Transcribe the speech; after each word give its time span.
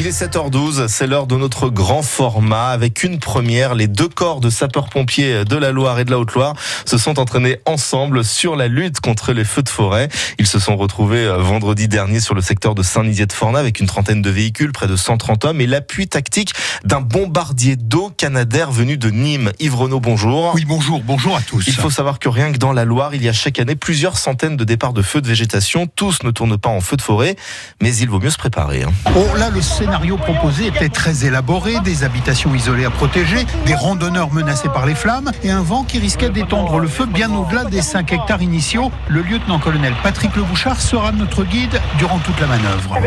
Il 0.00 0.06
est 0.06 0.18
7h12, 0.18 0.88
c'est 0.88 1.06
l'heure 1.06 1.26
de 1.26 1.36
notre 1.36 1.68
grand 1.68 2.00
format 2.00 2.68
avec 2.68 3.02
une 3.02 3.18
première. 3.18 3.74
Les 3.74 3.86
deux 3.86 4.08
corps 4.08 4.40
de 4.40 4.48
sapeurs-pompiers 4.48 5.44
de 5.44 5.56
la 5.56 5.72
Loire 5.72 5.98
et 5.98 6.06
de 6.06 6.10
la 6.10 6.18
Haute-Loire 6.18 6.54
se 6.86 6.96
sont 6.96 7.18
entraînés 7.18 7.58
ensemble 7.66 8.24
sur 8.24 8.56
la 8.56 8.66
lutte 8.66 9.00
contre 9.00 9.34
les 9.34 9.44
feux 9.44 9.62
de 9.62 9.68
forêt. 9.68 10.08
Ils 10.38 10.46
se 10.46 10.58
sont 10.58 10.78
retrouvés 10.78 11.26
euh, 11.26 11.36
vendredi 11.36 11.86
dernier 11.86 12.20
sur 12.20 12.34
le 12.34 12.40
secteur 12.40 12.74
de 12.74 12.82
Saint-Nizier-de-Forna 12.82 13.58
avec 13.58 13.78
une 13.78 13.86
trentaine 13.86 14.22
de 14.22 14.30
véhicules, 14.30 14.72
près 14.72 14.86
de 14.86 14.96
130 14.96 15.44
hommes 15.44 15.60
et 15.60 15.66
l'appui 15.66 16.08
tactique 16.08 16.54
d'un 16.82 17.02
bombardier 17.02 17.76
d'eau 17.76 18.10
canadair 18.16 18.70
venu 18.70 18.96
de 18.96 19.10
Nîmes. 19.10 19.52
Yves 19.60 19.76
Renaud, 19.76 20.00
bonjour. 20.00 20.52
Oui, 20.54 20.64
bonjour, 20.66 21.02
bonjour 21.04 21.36
à 21.36 21.42
tous. 21.42 21.66
Il 21.66 21.74
faut 21.74 21.90
savoir 21.90 22.18
que 22.18 22.30
rien 22.30 22.52
que 22.52 22.58
dans 22.58 22.72
la 22.72 22.86
Loire, 22.86 23.14
il 23.14 23.22
y 23.22 23.28
a 23.28 23.34
chaque 23.34 23.58
année 23.58 23.76
plusieurs 23.76 24.16
centaines 24.16 24.56
de 24.56 24.64
départs 24.64 24.94
de 24.94 25.02
feux 25.02 25.20
de 25.20 25.28
végétation. 25.28 25.86
Tous 25.94 26.22
ne 26.22 26.30
tournent 26.30 26.56
pas 26.56 26.70
en 26.70 26.80
feu 26.80 26.96
de 26.96 27.02
forêt, 27.02 27.36
mais 27.82 27.94
il 27.94 28.08
vaut 28.08 28.18
mieux 28.18 28.30
se 28.30 28.38
préparer. 28.38 28.82
Hein. 28.82 28.92
Oh, 29.14 29.36
là, 29.36 29.50
le 29.50 29.60
scénario 29.90 30.16
proposé 30.18 30.68
était 30.68 30.88
très 30.88 31.24
élaboré, 31.24 31.80
des 31.80 32.04
habitations 32.04 32.54
isolées 32.54 32.84
à 32.84 32.90
protéger, 32.90 33.44
des 33.66 33.74
randonneurs 33.74 34.32
menacés 34.32 34.68
par 34.68 34.86
les 34.86 34.94
flammes 34.94 35.32
et 35.42 35.50
un 35.50 35.62
vent 35.62 35.82
qui 35.82 35.98
risquait 35.98 36.28
d'étendre 36.28 36.78
le 36.78 36.86
feu 36.86 37.06
bien 37.06 37.28
au-delà 37.34 37.64
des 37.64 37.82
5 37.82 38.12
hectares 38.12 38.40
initiaux. 38.40 38.92
Le 39.08 39.22
lieutenant-colonel 39.22 39.92
Patrick 40.04 40.36
Lebouchard 40.36 40.80
sera 40.80 41.10
notre 41.10 41.42
guide 41.42 41.80
durant 41.98 42.18
toute 42.18 42.38
la 42.40 42.46
manœuvre. 42.46 42.98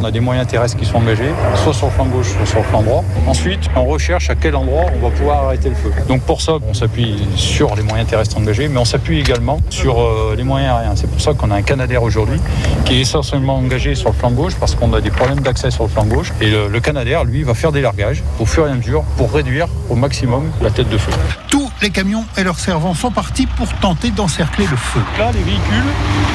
On 0.00 0.04
a 0.04 0.12
des 0.12 0.20
moyens 0.20 0.46
terrestres 0.46 0.76
qui 0.76 0.84
sont 0.84 0.98
engagés, 0.98 1.32
soit 1.56 1.74
sur 1.74 1.86
le 1.86 1.92
flanc 1.92 2.06
gauche, 2.06 2.28
soit 2.28 2.46
sur 2.46 2.58
le 2.58 2.64
flanc 2.66 2.82
droit. 2.82 3.04
Ensuite, 3.26 3.68
on 3.74 3.86
recherche 3.86 4.30
à 4.30 4.36
quel 4.36 4.54
endroit 4.54 4.84
on 4.94 5.08
va 5.08 5.10
pouvoir 5.12 5.46
arrêter 5.46 5.70
le 5.70 5.74
feu. 5.74 5.90
Donc 6.06 6.22
pour 6.22 6.40
ça, 6.40 6.52
on 6.68 6.72
s'appuie 6.72 7.26
sur 7.34 7.74
les 7.74 7.82
moyens 7.82 8.08
terrestres 8.08 8.36
engagés, 8.36 8.68
mais 8.68 8.78
on 8.78 8.84
s'appuie 8.84 9.18
également 9.18 9.58
sur 9.70 10.00
euh, 10.00 10.36
les 10.36 10.44
moyens 10.44 10.76
aériens. 10.76 10.94
C'est 10.94 11.10
pour 11.10 11.20
ça 11.20 11.34
qu'on 11.34 11.50
a 11.50 11.56
un 11.56 11.62
Canadair 11.62 12.04
aujourd'hui 12.04 12.40
qui 12.84 12.94
est 12.94 13.00
essentiellement 13.00 13.56
engagé 13.56 13.96
sur 13.96 14.10
le 14.10 14.14
flanc 14.14 14.30
gauche 14.30 14.54
parce 14.54 14.76
qu'on 14.76 14.92
a 14.92 15.00
des 15.00 15.10
problèmes 15.10 15.40
d'accès 15.40 15.72
sur 15.72 15.82
le 15.82 15.88
flanc 15.88 16.04
gauche. 16.04 16.27
Et 16.40 16.50
le, 16.50 16.68
le 16.68 16.80
Canadair, 16.80 17.24
lui, 17.24 17.42
va 17.42 17.54
faire 17.54 17.72
des 17.72 17.80
largages 17.80 18.22
au 18.38 18.46
fur 18.46 18.66
et 18.66 18.70
à 18.70 18.74
mesure 18.74 19.02
pour 19.16 19.32
réduire 19.32 19.66
au 19.88 19.94
maximum 19.96 20.50
la 20.60 20.70
tête 20.70 20.88
de 20.88 20.98
feu. 20.98 21.12
Tous 21.48 21.70
les 21.82 21.90
camions 21.90 22.24
et 22.36 22.44
leurs 22.44 22.58
servants 22.58 22.94
sont 22.94 23.10
partis 23.10 23.46
pour 23.46 23.72
tenter 23.74 24.10
d'encercler 24.10 24.66
le 24.70 24.76
feu. 24.76 25.00
Là, 25.18 25.30
les 25.32 25.42
véhicules, 25.42 25.84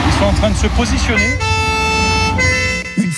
ils 0.08 0.14
sont 0.14 0.26
en 0.26 0.34
train 0.34 0.50
de 0.50 0.56
se 0.56 0.68
positionner. 0.68 1.38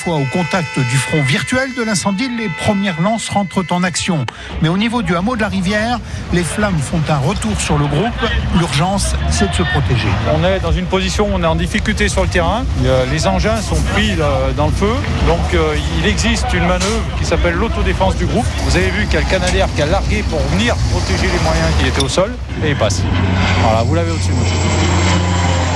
Au 0.07 0.23
contact 0.31 0.77
du 0.77 0.97
front 0.97 1.23
virtuel 1.23 1.73
de 1.75 1.81
l'incendie, 1.81 2.29
les 2.37 2.47
premières 2.47 3.01
lances 3.01 3.27
rentrent 3.27 3.65
en 3.71 3.81
action. 3.81 4.23
Mais 4.61 4.69
au 4.69 4.77
niveau 4.77 5.01
du 5.01 5.15
hameau 5.15 5.35
de 5.35 5.41
la 5.41 5.47
rivière, 5.47 5.99
les 6.31 6.43
flammes 6.43 6.77
font 6.77 7.01
un 7.09 7.17
retour 7.17 7.59
sur 7.59 7.79
le 7.79 7.87
groupe. 7.87 8.13
L'urgence, 8.59 9.15
c'est 9.31 9.49
de 9.49 9.55
se 9.55 9.63
protéger. 9.63 10.07
On 10.35 10.43
est 10.45 10.59
dans 10.59 10.71
une 10.71 10.85
position 10.85 11.25
où 11.25 11.31
on 11.33 11.41
est 11.41 11.47
en 11.47 11.55
difficulté 11.55 12.07
sur 12.07 12.21
le 12.21 12.27
terrain. 12.27 12.65
Euh, 12.85 13.05
Les 13.11 13.25
engins 13.25 13.59
sont 13.61 13.81
pris 13.93 14.11
euh, 14.11 14.51
dans 14.55 14.67
le 14.67 14.73
feu. 14.73 14.93
Donc 15.27 15.53
euh, 15.55 15.75
il 15.99 16.07
existe 16.07 16.53
une 16.53 16.67
manœuvre 16.67 17.03
qui 17.17 17.25
s'appelle 17.25 17.55
l'autodéfense 17.55 18.15
du 18.15 18.27
groupe. 18.27 18.45
Vous 18.63 18.77
avez 18.77 18.91
vu 18.91 19.05
qu'il 19.05 19.15
y 19.15 19.17
a 19.17 19.21
le 19.21 19.29
Canadair 19.29 19.67
qui 19.75 19.81
a 19.81 19.87
largué 19.87 20.23
pour 20.29 20.39
venir 20.51 20.75
protéger 20.91 21.23
les 21.23 21.43
moyens 21.43 21.67
qui 21.79 21.87
étaient 21.87 22.03
au 22.03 22.09
sol. 22.09 22.31
Et 22.63 22.69
il 22.69 22.75
passe. 22.75 23.01
Voilà, 23.63 23.81
vous 23.81 23.95
l'avez 23.95 24.11
au-dessus. 24.11 24.31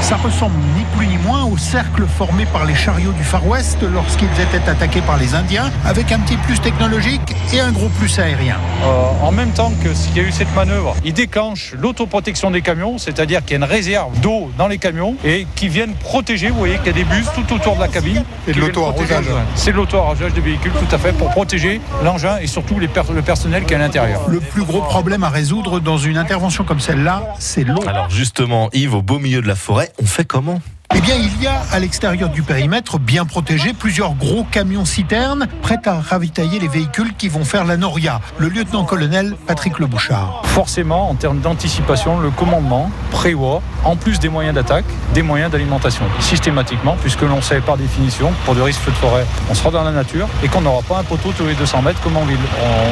Ça 0.09 0.15
ressemble 0.15 0.55
ni 0.75 0.83
plus 0.97 1.05
ni 1.05 1.17
moins 1.17 1.43
au 1.43 1.55
cercle 1.55 2.03
formé 2.07 2.47
par 2.47 2.65
les 2.65 2.73
chariots 2.73 3.11
du 3.11 3.23
Far 3.23 3.45
West 3.45 3.77
lorsqu'ils 3.93 4.25
étaient 4.41 4.67
attaqués 4.67 5.01
par 5.01 5.17
les 5.17 5.35
Indiens, 5.35 5.69
avec 5.85 6.11
un 6.11 6.17
petit 6.19 6.35
plus 6.37 6.59
technologique 6.59 7.35
et 7.53 7.59
un 7.59 7.71
gros 7.71 7.89
plus 7.89 8.17
aérien. 8.17 8.55
Euh, 8.83 8.87
en 9.21 9.31
même 9.31 9.51
temps 9.51 9.71
que 9.83 9.93
s'il 9.93 10.17
y 10.17 10.19
a 10.19 10.23
eu 10.23 10.31
cette 10.31 10.51
manœuvre, 10.55 10.95
il 11.05 11.13
déclenche 11.13 11.75
l'autoprotection 11.79 12.49
des 12.49 12.63
camions, 12.63 12.97
c'est-à-dire 12.97 13.41
qu'il 13.41 13.51
y 13.51 13.53
a 13.53 13.57
une 13.57 13.71
réserve 13.71 14.19
d'eau 14.19 14.49
dans 14.57 14.67
les 14.67 14.79
camions 14.79 15.15
et 15.23 15.45
qui 15.55 15.67
viennent 15.67 15.93
protéger. 15.93 16.49
Vous 16.49 16.57
voyez 16.57 16.77
qu'il 16.77 16.87
y 16.87 16.89
a 16.89 16.93
des 16.93 17.03
bus 17.03 17.27
tout 17.35 17.53
autour 17.53 17.75
de 17.75 17.81
la 17.81 17.87
cabine. 17.87 18.23
Et 18.47 18.53
de 18.53 18.59
l'auto-arrosage. 18.61 19.25
C'est 19.53 19.73
de 19.73 19.77
l'auto-arrosage 19.77 20.33
des 20.33 20.41
véhicules, 20.41 20.71
tout 20.71 20.95
à 20.95 20.97
fait, 20.97 21.13
pour 21.13 21.29
protéger 21.29 21.81
l'engin 22.03 22.37
et 22.41 22.47
surtout 22.47 22.79
les 22.79 22.87
per- 22.87 23.03
le 23.13 23.21
personnel 23.21 23.63
qui 23.65 23.73
est 23.73 23.75
à 23.75 23.79
l'intérieur. 23.79 24.21
Le 24.27 24.39
plus 24.39 24.63
gros 24.63 24.81
problème 24.81 25.23
à 25.23 25.29
résoudre 25.29 25.79
dans 25.79 25.99
une 25.99 26.17
intervention 26.17 26.63
comme 26.63 26.79
celle-là, 26.79 27.35
c'est 27.37 27.63
l'eau. 27.63 27.83
Alors 27.87 28.09
justement, 28.09 28.69
Yves, 28.73 28.95
au 28.95 29.03
beau 29.03 29.19
milieu 29.19 29.43
de 29.43 29.47
la 29.47 29.55
forêt, 29.55 29.91
on 30.01 30.05
fait 30.05 30.25
comment? 30.25 30.61
Eh 30.95 31.01
bien, 31.01 31.15
il 31.15 31.41
y 31.41 31.45
a 31.45 31.61
à 31.71 31.79
l'extérieur 31.79 32.29
du 32.29 32.41
périmètre, 32.41 32.97
bien 32.97 33.23
protégé, 33.23 33.73
plusieurs 33.73 34.15
gros 34.15 34.43
camions 34.43 34.85
citernes 34.85 35.47
prêts 35.61 35.79
à 35.85 36.01
ravitailler 36.01 36.57
les 36.57 36.67
véhicules 36.67 37.13
qui 37.15 37.29
vont 37.29 37.45
faire 37.45 37.63
la 37.63 37.77
Noria. 37.77 38.21
Le 38.39 38.49
lieutenant-colonel 38.49 39.35
Patrick 39.45 39.77
Lebouchard. 39.77 40.41
Forcément, 40.45 41.09
en 41.09 41.13
termes 41.13 41.41
d'anticipation, 41.41 42.19
le 42.19 42.31
commandement 42.31 42.89
prévoit, 43.11 43.61
en 43.85 43.95
plus 43.95 44.19
des 44.19 44.29
moyens 44.29 44.55
d'attaque, 44.55 44.85
des 45.13 45.21
moyens 45.21 45.51
d'alimentation. 45.51 46.05
Systématiquement, 46.19 46.97
puisque 46.99 47.21
l'on 47.21 47.41
sait 47.41 47.61
par 47.61 47.77
définition, 47.77 48.33
pour 48.43 48.55
de 48.55 48.61
risques 48.61 48.81
feux 48.81 48.91
de 48.91 48.97
forêt, 48.97 49.25
on 49.49 49.53
sera 49.53 49.69
dans 49.69 49.83
la 49.83 49.91
nature 49.91 50.27
et 50.43 50.47
qu'on 50.47 50.61
n'aura 50.61 50.81
pas 50.81 50.97
un 50.97 51.03
poteau 51.03 51.31
tous 51.37 51.45
les 51.45 51.53
200 51.53 51.83
mètres 51.83 52.01
comme 52.01 52.17
en 52.17 52.25
ville. 52.25 52.39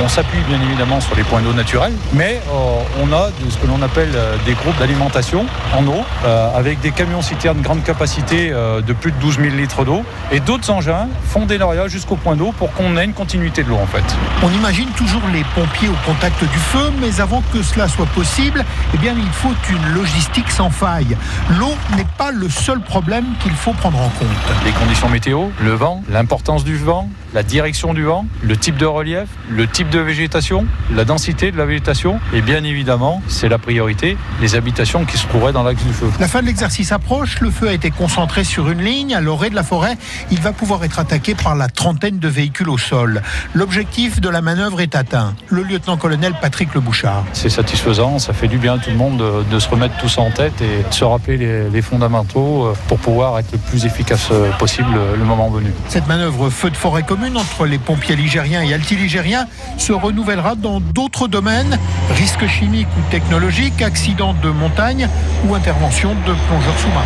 On, 0.03 0.07
s'appuie 0.07 0.39
bien 0.47 0.61
évidemment 0.61 1.01
sur 1.01 1.15
les 1.15 1.23
points 1.23 1.41
d'eau 1.41 1.53
naturels, 1.53 1.93
mais 2.13 2.41
euh, 2.47 3.03
on 3.03 3.11
a 3.11 3.29
ce 3.49 3.57
que 3.57 3.67
l'on 3.67 3.81
appelle 3.81 4.11
euh, 4.15 4.37
des 4.45 4.53
groupes 4.53 4.77
d'alimentation 4.79 5.45
en 5.75 5.85
eau, 5.85 6.01
euh, 6.25 6.55
avec 6.55 6.79
des 6.79 6.91
camions 6.91 7.21
citernes 7.21 7.61
grande 7.61 7.83
capacité 7.87 8.51
euh, 8.51 8.81
de 8.81 8.91
plus 8.91 9.13
de 9.13 9.17
12 9.17 9.37
000 9.37 9.55
litres 9.55 9.85
d'eau, 9.85 10.03
et 10.29 10.41
d'autres 10.41 10.69
engins 10.69 11.07
font 11.23 11.45
des 11.45 11.57
lauréats 11.57 11.87
jusqu'au 11.87 12.17
point 12.17 12.35
d'eau 12.35 12.51
pour 12.57 12.73
qu'on 12.73 12.97
ait 12.97 13.05
une 13.05 13.13
continuité 13.13 13.63
de 13.63 13.69
l'eau 13.69 13.77
en 13.77 13.87
fait. 13.87 14.03
On 14.43 14.51
imagine 14.51 14.89
toujours 14.89 15.21
les 15.31 15.45
pompiers 15.55 15.87
au 15.87 15.95
contact 16.05 16.41
du 16.41 16.57
feu, 16.57 16.91
mais 16.99 17.21
avant 17.21 17.41
que 17.53 17.63
cela 17.63 17.87
soit 17.87 18.05
possible, 18.07 18.65
eh 18.93 18.97
bien, 18.97 19.15
il 19.17 19.31
faut 19.31 19.53
une 19.69 19.93
logistique 19.93 20.51
sans 20.51 20.69
faille. 20.69 21.15
L'eau 21.57 21.73
n'est 21.95 22.07
pas 22.17 22.31
le 22.31 22.49
seul 22.49 22.81
problème 22.81 23.25
qu'il 23.41 23.53
faut 23.53 23.71
prendre 23.71 23.99
en 23.99 24.09
compte. 24.09 24.65
les 24.65 24.71
conditions 24.71 25.07
météo, 25.07 25.45
le 25.63 25.71
vent, 25.71 26.03
l'importance 26.09 26.65
du 26.65 26.75
vent, 26.75 27.09
la 27.33 27.43
direction 27.43 27.93
du 27.93 28.03
vent, 28.03 28.25
le 28.41 28.57
type 28.57 28.77
de 28.77 28.85
relief, 28.85 29.27
le 29.49 29.67
type 29.67 29.89
de 29.89 29.99
végétation, 29.99 30.65
la 30.93 31.05
densité 31.05 31.51
de 31.51 31.57
la 31.57 31.65
végétation 31.65 32.19
et 32.33 32.41
bien 32.41 32.63
évidemment, 32.63 33.21
c'est 33.27 33.49
la 33.49 33.57
priorité, 33.57 34.17
les 34.41 34.55
habitations 34.55 35.05
qui 35.05 35.17
se 35.17 35.27
trouveraient 35.27 35.53
dans 35.53 35.63
l'axe 35.63 35.83
du 35.83 35.93
feu. 35.93 36.09
La 36.19 36.27
fin 36.27 36.41
de 36.41 36.47
l'exercice 36.47 36.91
approche, 36.91 37.39
le 37.41 37.51
feu 37.51 37.69
a 37.69 37.73
été 37.73 37.91
concentré 37.91 38.43
sur 38.43 38.69
une 38.69 38.81
ligne 38.81 39.13
à 39.15 39.21
l'orée 39.21 39.49
de 39.49 39.55
la 39.55 39.63
forêt. 39.63 39.97
Il 40.31 40.39
va 40.39 40.53
pouvoir 40.53 40.83
être 40.83 40.99
attaqué 40.99 41.35
par 41.35 41.55
la 41.55 41.67
trentaine 41.67 42.19
de 42.19 42.27
véhicules 42.27 42.69
au 42.69 42.77
sol. 42.77 43.21
L'objectif 43.53 44.21
de 44.21 44.29
la 44.29 44.41
manœuvre 44.41 44.81
est 44.81 44.95
atteint. 44.95 45.33
Le 45.49 45.63
lieutenant-colonel 45.63 46.33
Patrick 46.41 46.73
Lebouchard. 46.73 47.23
C'est 47.33 47.49
satisfaisant, 47.49 48.19
ça 48.19 48.33
fait 48.33 48.47
du 48.47 48.57
bien 48.57 48.75
à 48.75 48.77
tout 48.77 48.89
le 48.89 48.95
monde 48.97 49.17
de, 49.17 49.43
de 49.49 49.59
se 49.59 49.69
remettre 49.69 49.97
tout 49.97 50.09
ça 50.09 50.21
en 50.21 50.31
tête 50.31 50.61
et 50.61 50.87
de 50.87 50.93
se 50.93 51.03
rappeler 51.03 51.37
les, 51.37 51.69
les 51.69 51.81
fondamentaux 51.81 52.65
euh, 52.65 52.73
pour 52.87 52.99
pouvoir 52.99 53.39
être 53.39 53.51
le 53.51 53.57
plus 53.57 53.85
efficace 53.85 54.29
euh, 54.31 54.51
possible 54.57 54.89
le 55.17 55.23
moment 55.25 55.49
venu. 55.49 55.71
Cette 55.87 56.07
manœuvre 56.07 56.49
feu 56.49 56.69
de 56.69 56.77
forêt 56.77 57.03
commune 57.17 57.37
entre 57.37 57.65
les 57.65 57.79
pompiers 57.79 58.15
ligériens 58.15 58.61
et 58.61 58.73
altiligériens 58.73 59.47
se 59.77 59.91
renouvellera 59.91 60.55
dans 60.55 60.79
d'autres 60.79 61.27
domaines, 61.27 61.79
risques 62.11 62.47
chimiques 62.47 62.87
ou 62.97 63.11
technologiques, 63.11 63.81
accidents 63.81 64.35
de 64.35 64.49
montagne 64.49 65.09
ou 65.47 65.55
intervention 65.55 66.13
de 66.13 66.33
plongeurs 66.47 66.77
sous-marins. 66.79 67.05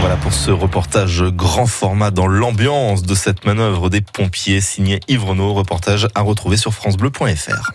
Voilà 0.00 0.16
pour 0.16 0.32
ce 0.32 0.50
reportage 0.50 1.22
grand 1.24 1.66
format 1.66 2.10
dans 2.10 2.26
l'ambiance 2.26 3.02
de 3.02 3.14
cette 3.14 3.44
manœuvre 3.44 3.90
des 3.90 4.00
pompiers 4.00 4.60
signé 4.60 5.00
Yves 5.08 5.24
Renaud, 5.24 5.52
reportage 5.52 6.08
à 6.14 6.22
retrouver 6.22 6.56
sur 6.56 6.72
francebleu.fr. 6.72 7.72